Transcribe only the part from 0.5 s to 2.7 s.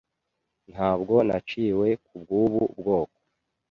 Ntabwo naciwe kubwubu